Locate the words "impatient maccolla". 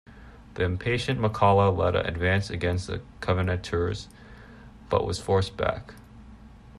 0.63-1.77